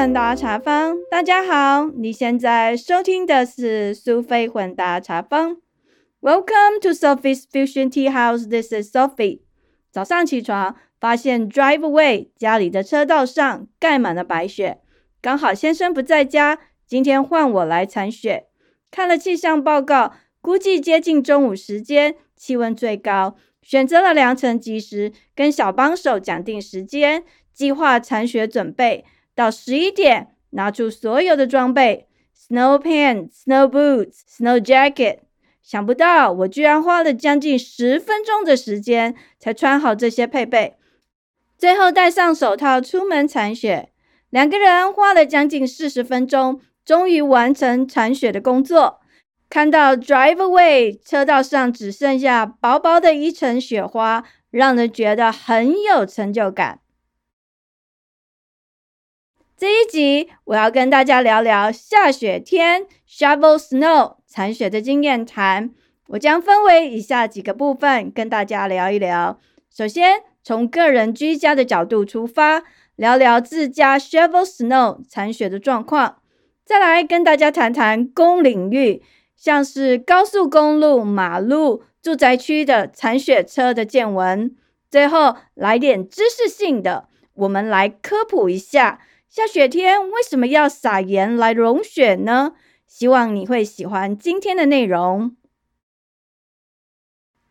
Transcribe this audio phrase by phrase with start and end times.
[0.00, 5.58] 混搭茶坊，大家好，你现在收听的是苏菲混搭茶坊。
[6.22, 8.48] Welcome to Sophie's Fusion Tea House.
[8.48, 9.40] This is Sophie.
[9.92, 14.78] 早上起床，发现 driveway 家里的车道上盖满了白雪，
[15.20, 18.46] 刚好先生不在家，今天换我来铲雪。
[18.90, 29.04] 看了气象报告，估计接近中午时间，气温最高，选择了良辰吉时，跟小帮手讲定时间，计划铲雪准备。
[29.40, 35.20] 到十一点，拿出所有的装备：snow pants、snow boots、snow jacket。
[35.62, 40.76] 想不到我居然花了将近十分钟的时间才穿好这些配备，
[41.56, 43.88] 最后戴上手套出门铲雪。
[44.28, 49.00] 两个人花了将近四十分钟，终于完成铲雪的工作。
[49.48, 56.79] 看到 drive away 车道上只剩下薄薄的一层雪花，让人觉得很有成就感。
[59.60, 65.72] 这一集我要跟大家聊聊下雪天 shovel snow 残雪的经验谈。
[66.08, 69.38] 我将分为以下几个部分跟大家聊一聊。
[69.68, 72.62] 首先，从个人居家的角度出发，
[72.96, 76.22] 聊聊自家 shovel snow 残雪的状况。
[76.64, 79.02] 再来跟大家谈谈公领域，
[79.36, 84.56] 像是高速公路、马路、住宅区的铲雪车的见闻。
[84.90, 89.00] 最后来点知识性的，我们来科普一下。
[89.30, 92.54] 下雪天为什么要撒盐来融雪呢？
[92.88, 95.36] 希望你会喜欢今天的内容。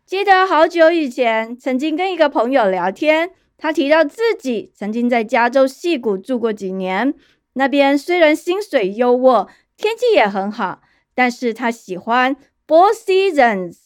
[0.04, 7.14] 记得好久以前，曾经跟一个朋友聊天，他提到自己曾经在加州溪谷住过几年。
[7.54, 10.82] 那边虽然薪水优渥，天气也很好，
[11.14, 12.36] 但是他喜欢
[12.68, 13.78] four seasons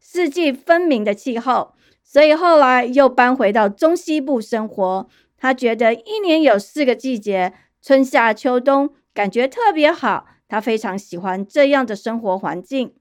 [0.00, 5.06] 四季分明的气候，所以后来又搬回到中西部生活。
[5.42, 10.26] 他觉得一年有四个季节，春夏秋冬，感觉特别好。
[10.46, 12.94] 他非常喜欢这样的生活环境。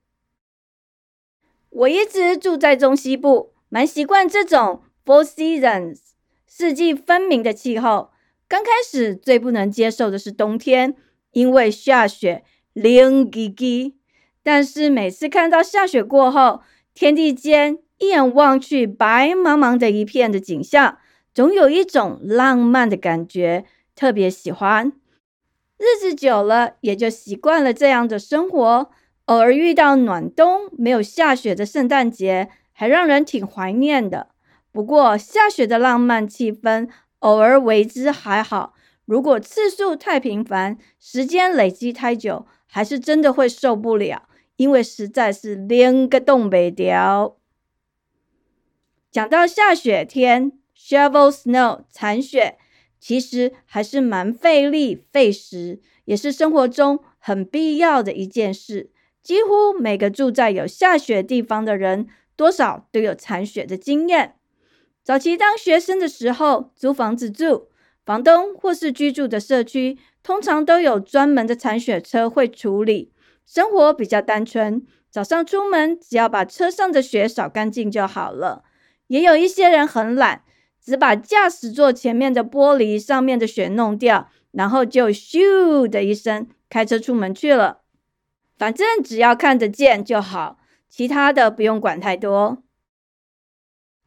[1.69, 5.99] 我一直住在中西部，蛮习惯这种 four seasons
[6.47, 8.09] 四季分明的气候。
[8.47, 10.95] 刚开始最不能接受的是冬天，
[11.33, 12.43] 因为下雪
[12.73, 13.93] 凉叽叽。
[14.41, 16.61] 但是每次看到下雪过后，
[16.95, 20.97] 天地间一眼望去白茫茫的一片的景象。
[21.33, 23.65] 总有一种浪漫的感觉，
[23.95, 24.91] 特别喜欢。
[25.77, 28.91] 日子久了，也就习惯了这样的生活。
[29.25, 34.27] 偶尔遇到暖冬没有下雪的圣诞节，还让人挺怀念的。
[34.73, 38.73] 不过，下雪的浪漫气氛，偶尔为之还好。
[39.05, 44.27] 如果次数太频繁，时间累积太久，还是真的会受不了，
[44.57, 47.37] 因为实在是连个冻北掉。
[49.09, 50.60] 讲到下雪天。
[50.83, 52.57] Shovel snow 铲雪，
[52.99, 58.89] 其实还是蛮费力费时，也是生活中很必要的一件事。
[59.21, 64.35] 几乎每个住在有下雪地方的人，多少都有铲雪的经验。
[65.03, 67.67] 早期当学生的时候，租房子住，
[68.03, 73.11] 房东或是居住的社区，通常都有专门的铲雪车会处理，
[73.45, 74.83] 生活比较单纯。
[75.11, 78.63] 早上出门，只要把车上的雪扫干净就好了。
[79.07, 80.43] 也有一些人很懒。
[80.83, 87.81] 只把驾驶座前面的玻璃上面的雪弄掉，然后就咻的一声开车出门去了。
[88.57, 90.57] 反正只要看得见就好，
[90.89, 92.63] 其他的不用管太多。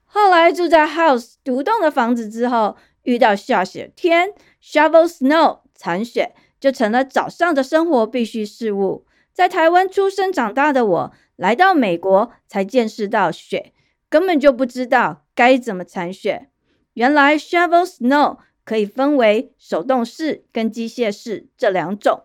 [0.04, 4.30] 后来住在 house 独栋的房子之后，遇到下雪天
[4.62, 9.06] ，shovel snow 铲雪就成了早上的生活必须事物。
[9.32, 13.72] 在台湾出生长大的我，来到美国才见识到雪，
[14.08, 16.50] 根本就不知道该怎么铲雪。
[16.94, 22.24] 原来 shovel snow 可以分为手动式跟机械式这两种。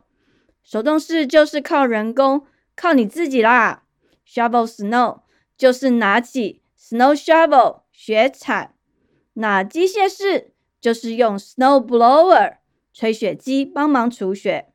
[0.63, 3.84] 手动式就是靠人工，靠你自己啦。
[4.27, 5.21] shovel snow
[5.57, 8.74] 就是拿起 snow shovel 雪铲。
[9.33, 12.57] 那机械式就是用 snow blower
[12.94, 14.68] 吹雪机帮忙除雪。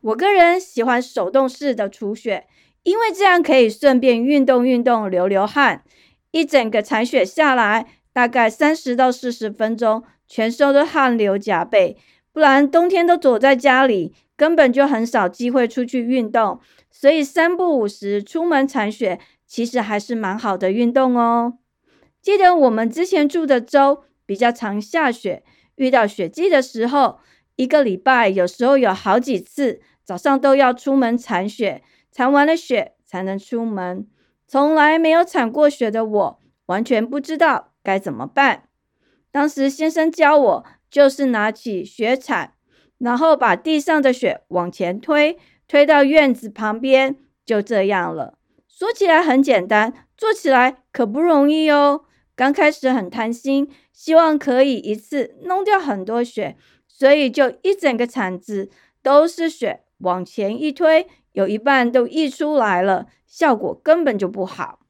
[0.00, 2.48] 我个人喜欢手动式的除雪，
[2.82, 5.84] 因为这样可以顺便运动运动，流流汗。
[6.30, 7.98] 一整个铲雪下来。
[8.12, 11.96] 大概三十到四十分钟，全身都汗流浃背。
[12.32, 16.60] 不然冬天都躲在家里，根本就很少机会出去运动。
[16.90, 21.58] 所以三不五时出门铲雪，其实还是蛮好的运动哦。
[22.20, 25.42] 记得我们之前住的州比较常下雪，
[25.76, 27.18] 遇到雪季的时候，
[27.56, 34.06] 一个礼拜有时候有好几次早上都要出门铲雪，铲完了雪才能出门。
[34.46, 37.71] 从来没有铲过雪的我，完全不知道。
[37.82, 38.68] 该怎么办？
[39.30, 42.54] 当时先生教我，就是拿起雪铲，
[42.98, 48.38] 然后把地上的雪往前推，推到院子旁边，就这样了。
[48.68, 52.04] 说起来很简单，做起来可不容易哦。
[52.34, 56.56] 刚开始很贪心，希望可以一次弄掉很多雪，
[56.88, 58.70] 所以就一整个铲子
[59.02, 64.80] 都是雪，往前一推，有一半都溢出来了，效果根本就不好。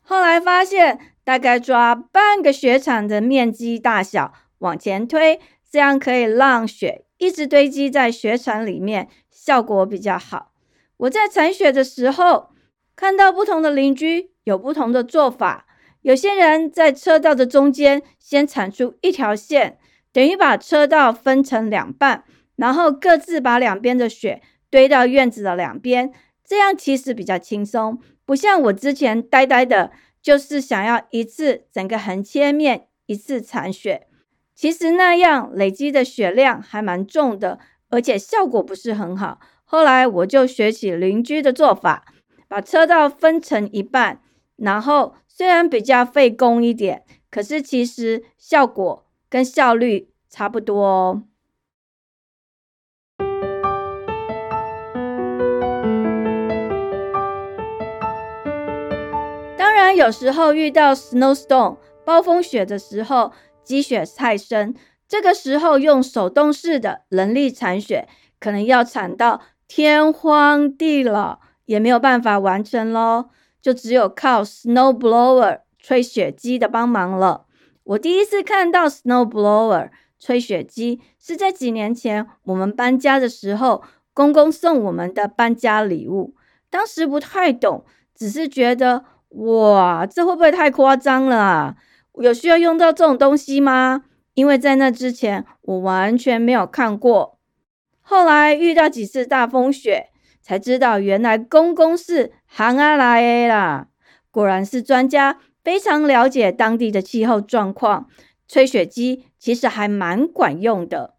[0.00, 10.52] 后来发现，大概抓半个雪场的面积大小往前推，这样可以让雪一直堆积在雪场里面，效果比较好。
[10.98, 12.50] 我在铲雪的时候，
[12.94, 15.66] 看到不同的邻居有不同的做法。
[16.02, 19.78] 有些人在车道的中间先铲出一条线，
[20.12, 22.22] 等于把车道分成两半，
[22.54, 24.40] 然后各自把两边的雪
[24.70, 26.12] 堆到院子的两边，
[26.44, 27.98] 这样其实比较轻松。
[28.24, 29.92] 不像我之前呆呆的，
[30.26, 34.08] 就是想要一次整个横切面一次铲雪，
[34.56, 39.38] 其实那样累积的雪量还蛮重的，而且效果不是很好。
[39.64, 42.04] 后来我就学起邻居的做法，
[42.48, 44.20] 把车道分成一半，
[44.56, 51.22] 然后虽然比较费工一点，可是其实效果跟效率差不多哦。
[59.94, 64.74] 有时候遇到 snowstorm 暴风雪的时候，积雪太深，
[65.08, 73.30] 这个时候用手动式的人力铲雪，可能要铲到天荒地老，也没有办法完成咯，
[73.60, 77.46] 就只有靠 snow blower 吹雪机的帮忙了。
[77.84, 83.82] 我第一次看到 snow blower 吹雪机，是在几年前我们搬家的时候，
[84.14, 86.34] 公公送我们的搬家礼物。
[86.70, 87.84] 当时不太懂，
[88.14, 89.04] 只是觉得。
[89.30, 91.76] 哇，这会不会太夸张了？
[92.14, 94.04] 有需要用到这种东西吗？
[94.34, 97.38] 因为在那之前，我完全没有看过。
[98.00, 103.88] 后来遇到几次大风雪，才知道原来公公是行阿来啦。
[104.30, 108.08] 果然是专家，非常了解当地的气候状况。
[108.48, 111.14] 吹雪机其实还蛮管用的。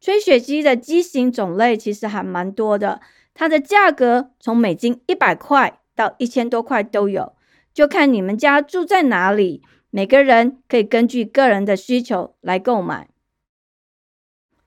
[0.00, 3.00] 吹雪机的机型种类其实还蛮多的，
[3.32, 7.34] 它的价格从美金一百块到一千多块都有。
[7.72, 13.08] 就看你们家住在哪里，每个人可以根据个人的需求来购买。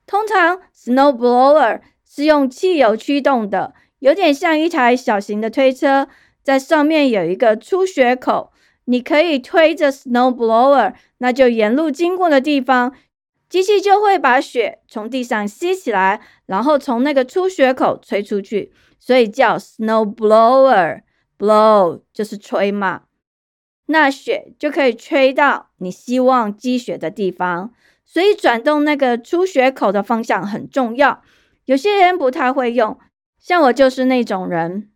[0.06, 6.08] 通常，snow blower 是用汽油驱动的，有点像一台小型的推车，
[6.42, 8.52] 在上面有一个出雪口，
[8.84, 12.94] 你可以推着 snow blower，那就沿路经过的地方，
[13.48, 21.02] 机器就会把雪从地上吸起来，然后从那个出雪口吹出去，所以叫 snow blower。
[21.38, 23.02] Blow 就是吹嘛，
[23.86, 27.72] 那雪就可以吹到你希望积雪的地方，
[28.04, 31.22] 所以转动那个出雪口的方向很重要。
[31.66, 32.98] 有些人不太会用，
[33.38, 34.90] 像我就是那种人。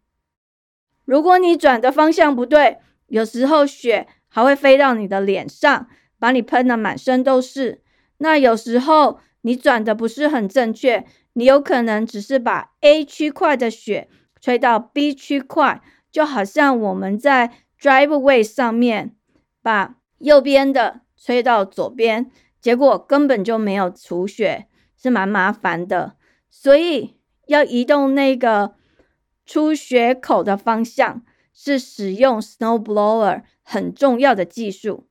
[1.04, 5.88] 如果你转的方向不对，有时候雪还会飞到你的脸上，
[6.18, 7.82] 把你喷的满身都是。
[8.18, 14.08] 那有时候你转的不是很正确，你有可能只是把 A 区块的雪
[14.40, 15.82] 吹到 B 区块。
[16.18, 19.14] 就好像我们在 driveway 上面
[19.62, 22.28] 把右边的吹到左边，
[22.60, 24.66] 结果根本就没有除雪，
[25.00, 26.16] 是蛮麻烦的。
[26.50, 28.74] 所以要移动那个
[29.46, 31.22] 出雪口的方向，
[31.54, 35.06] 是使用 snow blower 很重要的技术。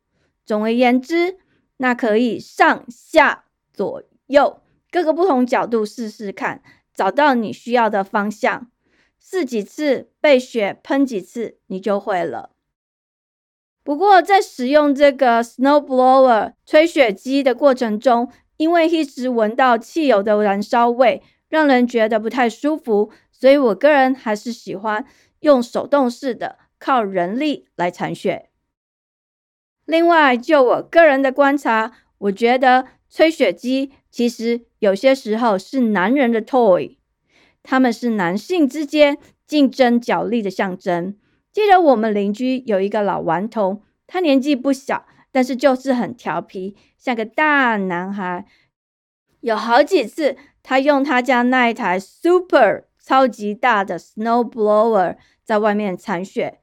[0.45, 1.37] 总而言之，
[1.77, 4.61] 那可以上下左右
[4.91, 6.61] 各个不同角度试试看，
[6.93, 8.69] 找到你需要的方向。
[9.29, 12.51] 试几次，被雪喷几次，你就会了。
[13.83, 25.05] 不过，在使用这个 snow blower 吹雪机的过程中，因为一直闻到汽油的燃烧味，让人觉得不太舒服，所以我个人还是喜欢
[25.41, 28.49] 用手动式的，靠人力来铲雪。
[29.83, 36.95] 另外，就我个人的观察，我觉得吹雪机其实有些时候是男人的 toy。
[37.69, 41.17] 他们是男性之间竞争角力的象征。
[41.51, 48.45] 记得我们邻居有一个老顽童，他年纪不小，但是就是很调皮，像个大男孩。
[49.41, 56.59] 有好几次，他用他家那一台 super 超级大的 snow blower 在外面铲雪，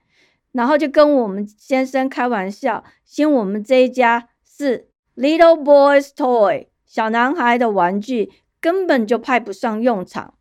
[0.52, 10.32] 然后就跟我们先生开玩笑，嫌我们这一家是 little boy's toy 小男孩的玩具，根本就派不上用场。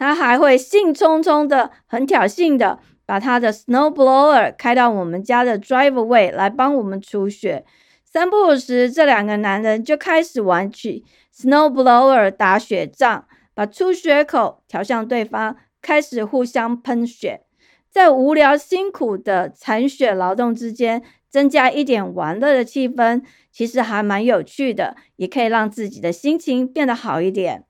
[0.00, 7.66] 他还会兴冲冲的、很挑衅的，把他的 snow blower 开到我们家的 driveway 来帮我们除雪。
[8.02, 11.04] 三不五时，这两个男人就开始玩起
[11.36, 17.42] snowblower 打雪仗，把出雪口调向对方，开始互相喷雪。
[17.90, 27.66] 在无聊辛苦的铲雪劳动之间，增加一点玩乐的气氛，其实还蛮有趣的，也可以让自己的心情变得好一点。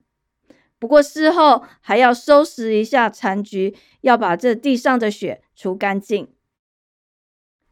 [0.80, 6.26] 不过事后还要收拾一下残局，要把这地上的雪除干净。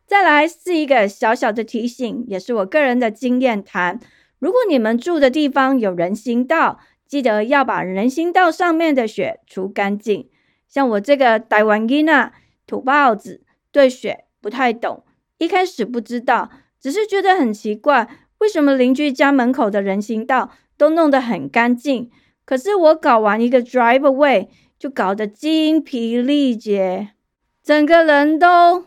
[0.06, 3.98] 再来是一个小小的提醒，也是我个人的经验谈。
[4.38, 10.28] 如果你们住的地方有人行道，记得要把人行道上面的雪除干净。
[10.68, 12.34] 像我这个台湾囡啊，
[12.66, 15.04] 土包子，对雪不太懂，
[15.38, 22.10] 一开始不知道，只是觉得很奇怪，为什么邻居家门口的人行道都弄得很干净？
[22.48, 27.10] 可是我搞完一个 drive away，就搞得精疲力竭，
[27.62, 28.86] 整个人都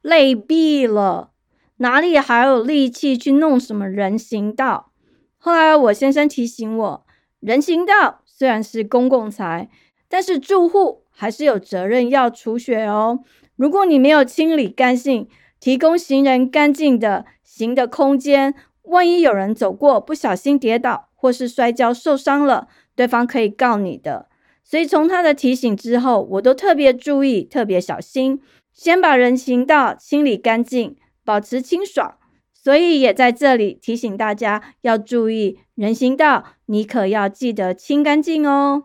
[0.00, 1.32] 累毙了，
[1.76, 4.90] 哪里还有力气去弄什么人行道？
[5.36, 7.06] 后来我先生提醒我，
[7.40, 9.68] 人行道虽然是公共财，
[10.08, 13.18] 但是住户还是有责任要除雪哦。
[13.56, 15.28] 如果你没有清理干净，
[15.60, 22.68] 提供行人干净的行的空间，万一有人走过不小心跌倒或是摔跤受伤了。
[22.96, 24.28] 对方可以告你的，
[24.62, 28.40] 所以从他的提醒之后，我都特别注意、特别小心，
[28.72, 32.16] 先把人行道清理干净，保持清爽。
[32.52, 38.84] 所以也在这里提醒大家要注意人行道，你可要记得清干净哦。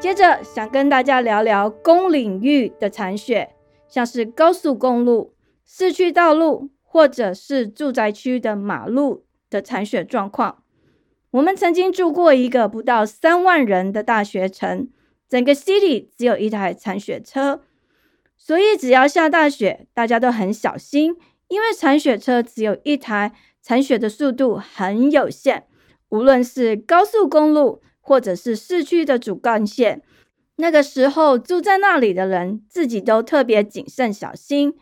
[0.00, 3.50] 接着想跟大家聊聊公领域的残雪，
[3.86, 5.33] 像是高速公路。
[5.66, 10.62] 市区道路或者是住宅区的马路的残雪状况，
[11.30, 14.88] 我们曾经住过一个不到三万人的大学城，
[15.28, 17.62] 整个 city 只有一台残雪车，
[18.36, 21.16] 所以只要下大雪，大家都很小心，
[21.48, 25.64] 因为残雪车只有一台，残雪的速度很有限，
[26.10, 30.02] 无论是高速公路或者是市区的主干线，
[30.56, 34.74] 那个时候住在那里的人自己都特别谨慎小心。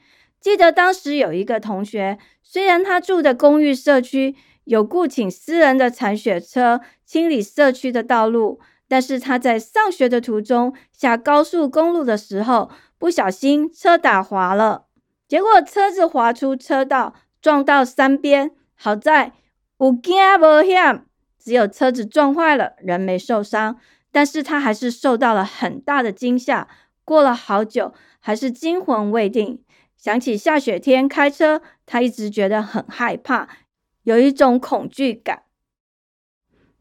[0.43, 4.35] 记得当时有一个同学，虽然他住的公寓社区
[4.65, 8.59] 有雇请私人的铲雪车清理社区的道路，
[8.89, 12.69] 但是他在上学的途中下高速公路的时候，
[12.99, 14.87] 不小心车打滑了，
[15.29, 18.51] 结果车子滑出车道，撞到山边。
[18.75, 19.33] 好在
[19.79, 21.05] 有惊无险，
[21.39, 23.79] 只有车子撞坏了，人没受伤，
[24.11, 26.67] 但是他还是受到了很大的惊吓，
[27.05, 29.63] 过了好久，还是惊魂未定。
[30.03, 33.49] 想起下雪天开车，他一直觉得很害怕，
[34.03, 35.45] 有一种恐惧感。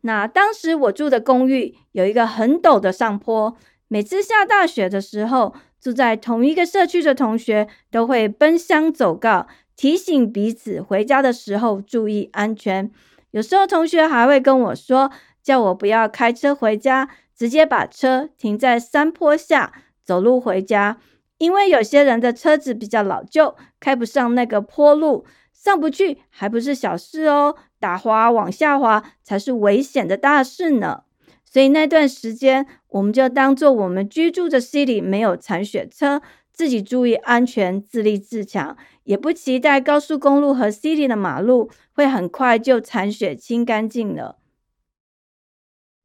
[0.01, 3.56] 那当时我住的公寓有一个很陡的上坡，
[3.88, 12.92] 每次下大雪的时候，住在同一个社区的同学都会奔相走告，提醒彼此回家的时候注意安全。
[13.30, 15.12] 有时候同学还会跟我说，
[15.44, 19.72] 叫我不要开车回家，直接把车停在山坡下，
[20.04, 20.98] 走路回家。
[21.41, 31.01] 因为有些人的车子比较老旧，开不上那个坡路，上不去还不是小事哦，打滑往下滑才是危险的大事呢。
[31.43, 36.21] 所以那段时间，我们就当做我们居住的 city 没有铲雪车，
[36.53, 44.38] 自己注意安全，自立自强，也不期待高速公路和 city 的马路会很快就铲雪清干净了。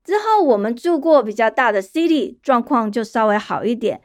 [0.03, 4.01] 之后我们住过比较大的 city，状况就稍微好一点。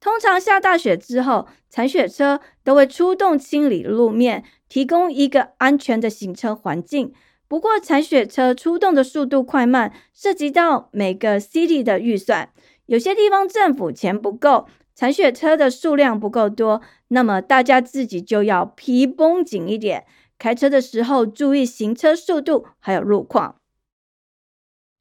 [0.00, 7.12] 通常下大雪之后，铲雪车都会出动清理路面，提供一个安全的行车环境。
[7.48, 12.50] 不过，铲雪车出动的速度快慢涉及到每个 city 的预算，
[12.86, 20.04] 有些地方政府钱不够，铲雪车的数量不够多，那么大家自己就要皮绷紧一点，
[20.38, 23.56] 开车的时候注意行车速度还有路况。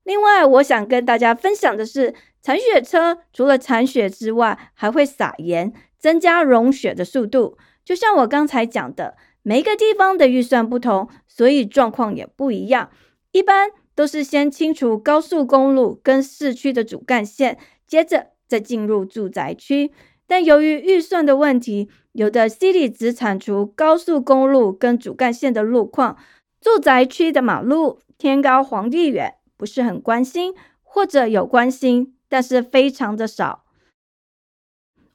[0.05, 7.57] 另外，我想跟大家分享的是，铲雪车除了铲雪之外，还会撒盐，增加融雪的速度。
[7.83, 12.91] 就像我刚才讲的，每一个地方的预算不同，所以状况也不一样。
[13.31, 17.57] 一般都是先清除高速公路跟市区的主干线，
[17.87, 19.91] 接着再进入住宅区。
[20.27, 26.15] 但由于预算的问题，有的 city 只铲除高速公路跟主干线的路况，
[26.61, 29.33] 住宅区的马路天高皇帝远。
[29.57, 33.65] 不是很关心，或者有关心，但是非常的少。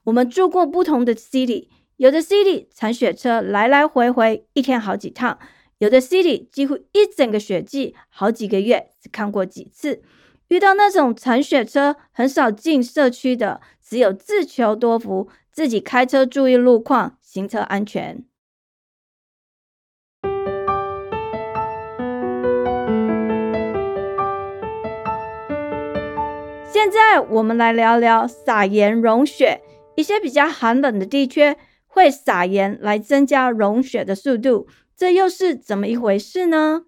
[0.05, 5.37] 我们住过不同的 city，有的 city 铲雪车来来回回一天好几趟，
[5.77, 10.01] 有的 city 几乎一整个雪季好几个月只看过几次。
[10.47, 18.25] 遇到那种铲雪车很少进社区的，只有自求多福，自己开车注意路况，行车安全。
[26.83, 29.61] 现在我们来聊聊撒盐融雪。
[29.95, 36.85] 一些比较寒冷的地区会撒盐来增加融雪的速度，这又是怎么一回事呢？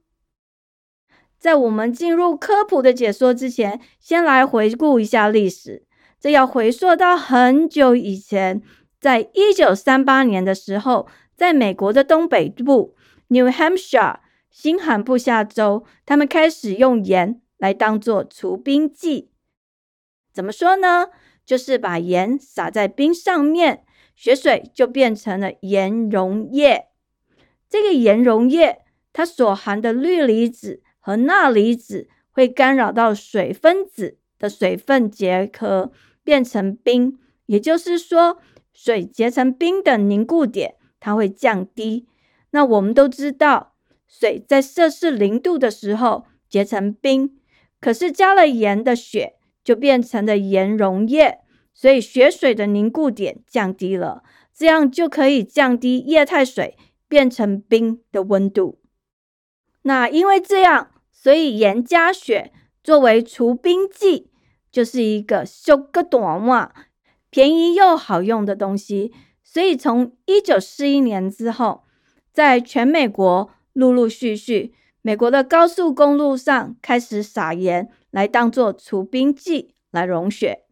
[1.38, 5.86] 在我们进入科普的解说之前，先来回顾一下历史。
[6.20, 8.64] 这要回溯到很久以前，
[9.00, 12.96] 在一九三八年的时候，在美国的东北部
[13.28, 14.16] New Hampshire
[14.50, 19.30] 新罕布夏州，他们开始用盐来当做除冰剂。
[20.34, 21.08] 怎么说呢？
[21.46, 23.84] 就是把盐撒在冰上面，
[24.16, 26.88] 雪水就变成了盐溶液。
[27.70, 28.80] 这个盐溶液
[29.12, 35.92] 它所含的氯离子和钠离子会干扰到水分子的水分结合，
[36.24, 37.20] 变成冰。
[37.46, 38.40] 也就是说，
[38.74, 42.08] 水结成冰的凝固点它会降低。
[42.52, 43.76] 那我们都知道，
[44.08, 47.38] 水在摄氏零度的时候结成冰，
[47.82, 49.36] 可是加了盐的雪。
[49.64, 51.40] 就变成了盐溶液，
[51.74, 56.78] 所以雪水的凝固点降低了，这样就可以降低液态水
[57.08, 58.80] 变成冰的温度。
[59.84, 62.52] 那因为这样，所以盐加雪
[62.84, 64.30] 作为除冰剂，
[64.72, 66.74] 就是一个修个短袜，
[67.30, 69.14] 便宜又好用的东西。
[69.44, 71.84] 所以从一九四一年之后，
[72.32, 77.92] 在全美国陆陆续续，美国的高速公路上开始撒盐。
[78.14, 80.66] 来当做除冰剂来融雪，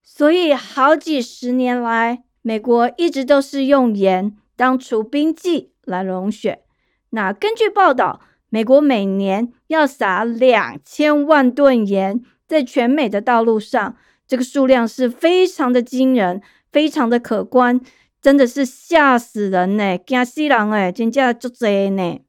[0.00, 6.62] 所以好几十年来，美国一直都是用盐当除冰剂来融雪。
[7.10, 13.96] 那根据报道，美国每年要撒两千万吨盐在全美的道路上，
[14.28, 17.80] 这个数量是非常的惊人，非常的可观，
[18.22, 22.20] 真的是吓死人呢，惊死人诶，真正足多呢。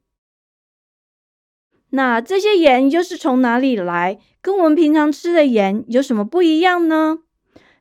[1.90, 4.18] 那这些盐又是从哪里来？
[4.42, 7.18] 跟我们平常吃的盐有什么不一样呢？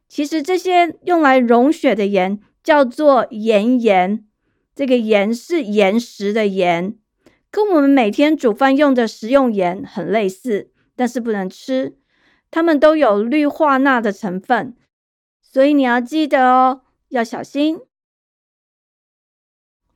[0.07, 4.25] 其实这些用来融雪的盐叫做岩盐，
[4.75, 6.97] 这个盐是岩石的盐，
[7.51, 11.97] 跟我们每天煮饭用的食用盐很类似，但是不能吃。
[12.51, 14.75] 它们都有氯化钠的成分，
[15.41, 17.79] 所以你要记得哦，要小心。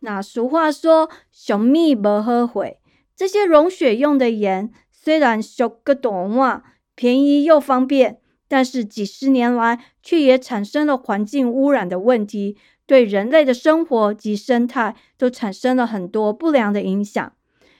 [0.01, 2.77] 那俗话说“熊蜜不喝水”。
[3.15, 6.63] 这些融雪用的盐虽然小个短袜，
[6.95, 17.33] 便宜又方便，但是几十年来却也产生了环境污染的问题，对人类的生活及生态都产生了很多不良的影响。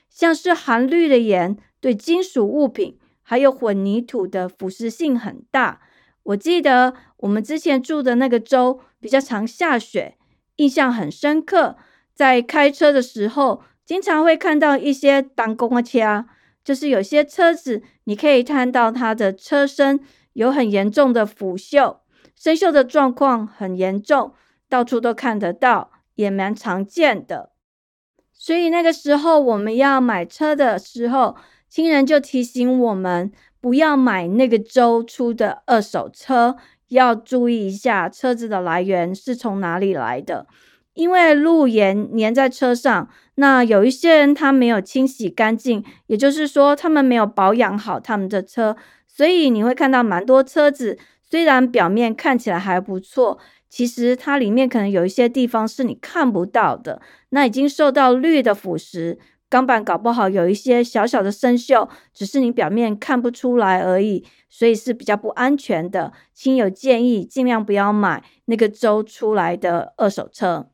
[0.09, 5.81] 像是含氯的盐，对金属物品还有混凝土的腐蚀性很大。
[6.21, 10.17] 我记得我们之前住的那个州比较常下雪，
[10.57, 11.77] 印象很深刻，
[12.13, 13.63] 在开车的时候。
[13.85, 16.25] 经常会看到一些当公的车，
[16.63, 19.99] 就是有些车子，你可以看到它的车身
[20.33, 21.97] 有很严重的腐锈，
[22.35, 24.33] 生锈的状况很严重，
[24.69, 27.51] 到处都看得到，也蛮常见的。
[28.31, 31.35] 所以那个时候我们要买车的时候，
[31.69, 36.55] 亲人就提醒我们不要买那个州出的二手车，
[36.87, 40.47] 要注意一下车子的来源是从哪里来的。
[40.93, 48.75] 因为路盐粘在车上，那有一些人他没有清洗干净，也就是说他们没有保养好他们的车，
[49.07, 59.17] 所以你会看到蛮多车子，虽然表面看起来还不错，其实它里面可能有一些地方是你看不到的，那已经受到氯的腐蚀，
[59.49, 66.13] 钢板搞不好有一些小小的生锈，只是你表面看不出来而已，所以是比较不安全的。
[66.35, 70.67] 亲友建议尽量不要买那个周出来的二手车。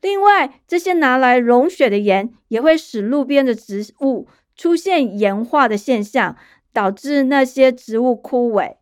[0.00, 6.36] 另外，这些拿来融雪的盐也会使路边的植物出现盐化的现象，
[6.72, 8.76] 导致那些植物枯萎。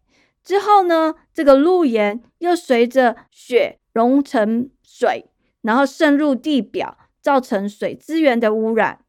[0.45, 5.27] 之后呢，这个路盐又随着雪融成水，
[5.63, 9.01] 然后渗入地表，造成水资源的污染。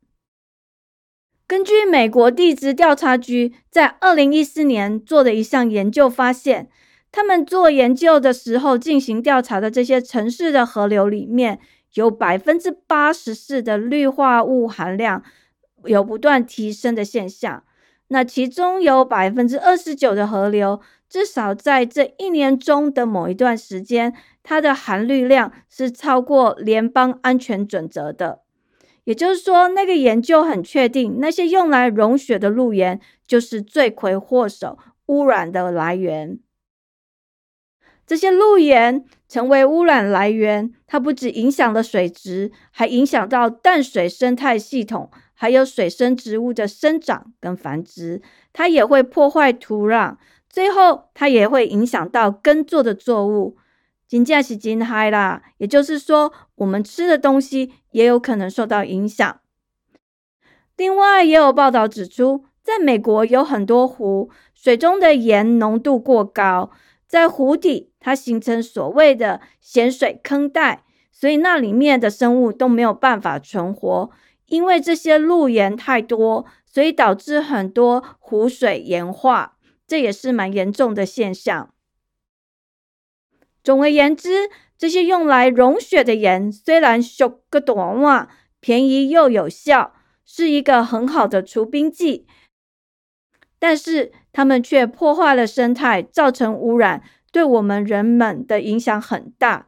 [1.45, 6.69] 根据美国地质调查局在二零一四年做的一项研究发现，
[7.11, 11.59] 他们做研究的时候进行调查的这些城市的河流里面。
[11.93, 15.23] 有百分之八十四的氯化物含量
[15.85, 17.63] 有不断提升的现象，
[18.09, 28.41] 那其中有百分之二十九的河流，至少在这一年中的某一段时间，它的含氯量是超过联邦安全准则的。
[29.05, 36.39] 也就是说，那个研究很确定，那些用来融雪的路盐就是罪魁祸首，污染的来源。
[38.05, 48.23] 这些路盐成为污染来源，它不止影响了水质，还影响到淡水生态系统，还有水生植物的生长跟繁殖。
[48.51, 50.17] 它也会破坏土壤，
[50.49, 53.55] 最后它也会影响到耕作的作物。
[54.07, 59.39] 金价是金嗨啦，也就是说，我们吃的东西也有可能受到影响。
[60.75, 66.71] 另外，也有报道指出，在美国有很多湖水中的盐浓度过高，
[67.09, 74.11] 在湖底它形成所谓的咸水坑带，所以那里面的生物都没有办法存活，
[74.45, 81.73] 因为这些陆盐太多，所以导致很多湖水盐化，这也是蛮严重的现象。
[83.63, 92.27] 总而言之，这些用来溶血的盐虽然修个短袜，便宜又有效，是一个很好的除冰剂，
[93.57, 99.67] 但是他们却破坏了生态，造成污染，对我们人们的影响很大。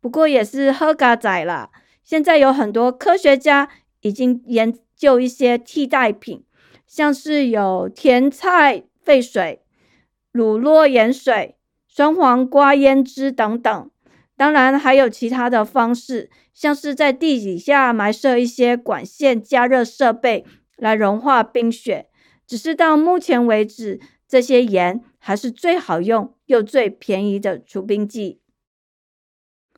[0.00, 1.68] 不过也是喝嘎仔啦，
[2.02, 3.68] 现在有很多科学家
[4.00, 6.42] 已经研究一些替代品，
[6.86, 9.60] 像是有甜菜沸水、
[10.32, 11.56] 乳酪盐水。
[11.86, 13.90] 酸黄瓜腌汁等等，
[14.38, 20.46] 当然还有其他的方式，像是在地底下埋设一些管线加热设备
[20.78, 22.07] 来融化冰雪。
[22.48, 28.40] 只是到目前为止，这些盐还是最好用又最便宜的除冰剂。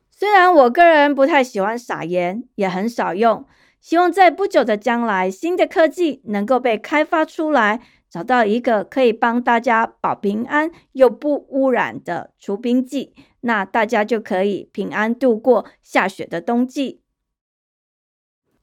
[0.09, 3.45] 虽然我个人不太喜欢撒盐，也很少用，
[3.81, 7.81] 希望在不久的将来，新的科技能够被开发出来。
[8.09, 17.01] 找到一个可以帮大家保平安又不污染的除冰剂，那大家就可以平安度过下雪的冬季。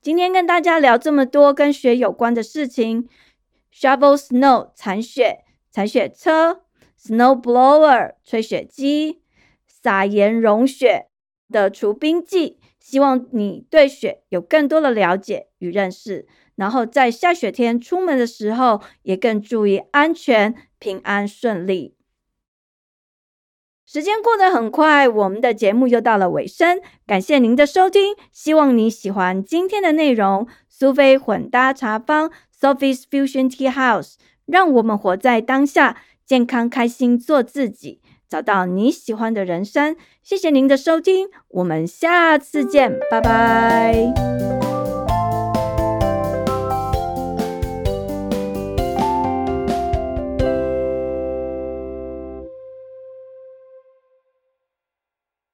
[0.03, 3.09] 今天跟大家聊这么多跟雪有关的事情
[3.72, 6.62] ：shovel snow 铲雪、铲雪车、
[6.98, 9.22] snow blower 吹雪机、
[9.66, 11.09] 撒盐融雪
[11.50, 12.59] 的除冰剂。
[12.78, 16.26] 希望你对雪有更多的了解与认识。
[16.54, 21.97] 然后在下雪天出门的时候，也更注意安全、平安顺利。
[23.90, 30.46] 时间过得很快，我们的节目又到了尾声，感谢您的收听，希望你喜欢今天的内容。
[30.68, 35.96] 苏菲混搭茶坊 （Sophie's Fusion Tea House），让我们活在当下，
[36.27, 39.96] 健康开心做自己，找到你喜欢的人生。
[40.22, 44.58] 谢谢您的收听，我们下次见，拜拜。